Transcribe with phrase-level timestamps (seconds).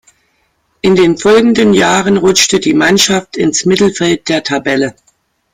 [0.81, 4.95] In den folgenden Jahren rutschte die Mannschaft ins Mittelfeld der Tabelle.